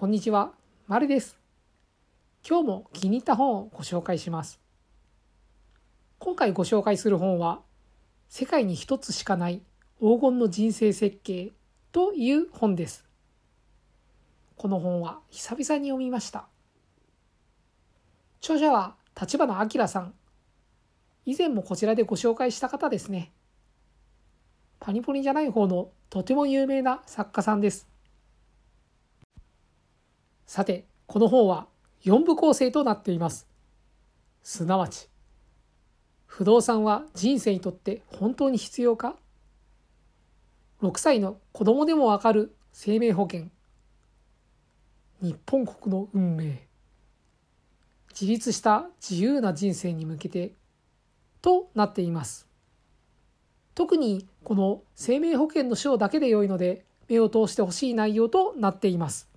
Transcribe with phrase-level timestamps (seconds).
[0.00, 0.52] こんにちは、
[0.86, 1.38] まるです。
[2.48, 4.58] 今日も気に入った本をご紹介します。
[6.18, 7.60] 今回ご紹介する本は、
[8.30, 9.60] 世界に一つしかない
[10.00, 11.52] 黄金の人生設計
[11.92, 13.04] という本です。
[14.56, 16.48] この本は久々に読みました。
[18.40, 20.14] 著者は立花明さん。
[21.26, 23.32] 以前もこちらでご紹介した方ですね。
[24.78, 27.89] パニポニじゃない方のとても有名な作家さんです。
[30.50, 31.68] さて、この本は
[32.02, 33.46] 4部構成となっています。
[34.42, 35.08] すなわち、
[36.26, 39.14] 不動産は人生にとって本当に必要か
[40.82, 43.44] ?6 歳の子供でもわかる生命保険。
[45.22, 46.66] 日本国の運命。
[48.10, 50.54] 自立した自由な人生に向けて
[51.42, 52.48] となっています。
[53.76, 59.29] 特にこの生命保険の章だけで良いので目を通してほしい内容となっています。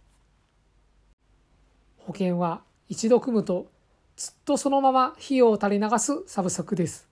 [2.05, 3.71] 保険は一度組むと
[4.15, 7.07] ずっとそのまま費用を垂れ流すサブスクです。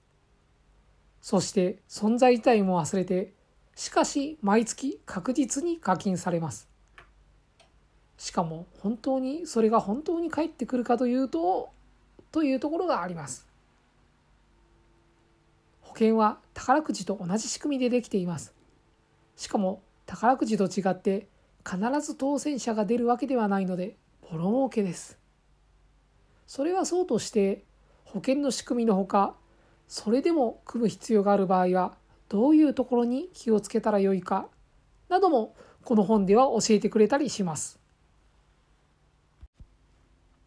[1.22, 3.34] そして存在自体も忘れて、
[3.76, 6.68] しかし毎月確実に課金されます。
[8.18, 11.70] しかも本当にそれが本当に返ってくるかというと、
[12.32, 13.48] というところがあります。
[15.82, 18.54] 保険は宝くじと同じ仕組みでできています。
[19.38, 21.28] しかも宝くじと違って
[21.66, 23.96] 必ず当選者が出るわけではないので
[24.32, 25.20] ボロ儲けです。
[26.48, 27.66] それはそうとして
[28.06, 29.36] 保険の仕組みのほか
[29.90, 31.98] それでも組む必要がある場合は
[32.30, 34.48] どういうところに気をつけたらよいか
[35.10, 37.78] などもこの本では教えてくれたりします。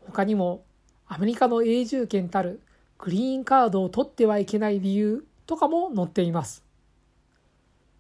[0.07, 0.65] 他にも
[1.07, 2.63] アメリカの永住権たる
[2.97, 6.65] グリーンカードを取ってはいけない理由とかも載っています。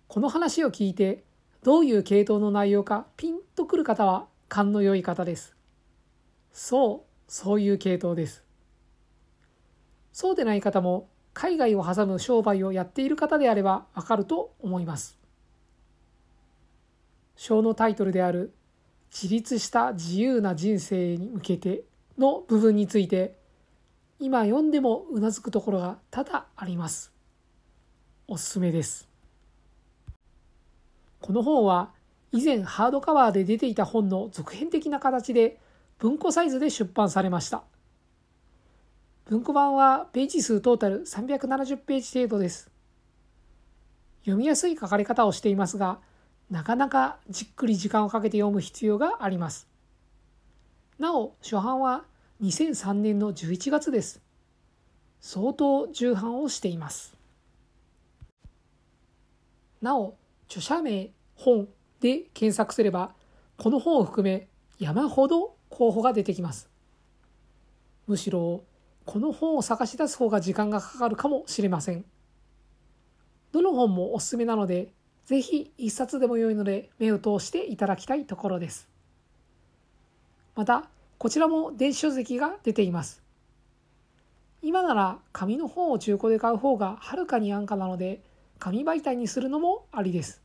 [0.09, 1.25] この話を聞いて
[1.63, 5.55] どういう系統の内容かピンとくる方は勘の良い方です。
[6.55, 8.45] そう、そういう系統です。
[10.13, 15.19] そうでない方も海外を挟む商売をやっている方であればわかると思います。
[17.35, 18.55] 章のタイトルである
[19.13, 21.83] 自立した自由な人生に向けて
[22.17, 23.37] の部分について
[24.21, 27.13] 今読んでもうなずくところが多々あります。
[28.29, 29.09] おすすめです。
[31.21, 31.91] この本は
[32.31, 35.59] 以前ハードカバーで出ていた本の続編的な形で
[35.99, 37.63] 文庫サイズで出版されました。
[39.27, 42.71] 文庫版はページ数トータル370ページ程度です。
[44.21, 46.01] 読みやすい書かれ方をしていますが、
[46.51, 49.67] なかなかじっくり時間をかけて読む必要があります。
[50.99, 52.05] なお、初版は
[52.43, 54.21] 2003年の11月です。
[55.21, 57.17] 相当重版をしています。
[59.81, 60.17] なお、
[60.49, 61.69] 著者名、本
[62.01, 63.15] で検索すれば、
[63.57, 66.71] この本を含め山ほど候補が出てきます。
[68.07, 68.63] むしろ、
[69.05, 72.05] この本を探し出す方が時間がかかるかもしれません。
[73.53, 74.93] どの本もおすすめなので、
[75.27, 78.89] ぜひ一冊でも良いので目を通していただきたいところです。
[80.55, 83.23] また、こちらも電子書籍が出ています。
[84.63, 88.23] 今なら紙の本を中古で買う方がはるかに安価なので、
[88.59, 90.43] 紙媒体にするのもありです。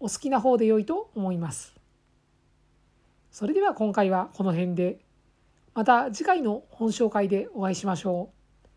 [0.00, 1.77] お好きな方で良いと思います。
[3.30, 4.98] それでは今回はこの辺で、
[5.74, 8.68] また次回の本紹介でお会いしましょう。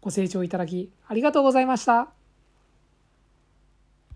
[0.00, 2.21] ご清聴いただきありがとうございました。